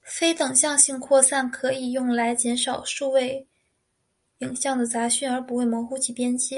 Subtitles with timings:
[0.00, 3.46] 非等向性扩散可以用来减少数位
[4.38, 6.56] 影像的杂讯而不会模糊其边界。